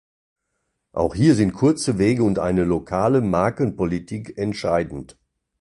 Auch 0.93 1.13
hier 1.13 1.35
sind 1.35 1.53
kurze 1.53 1.99
Wege 1.99 2.23
und 2.23 2.39
eine 2.39 2.63
lokale 2.63 3.21
Markenpolitik 3.21 4.35
entscheidend. 4.35 5.15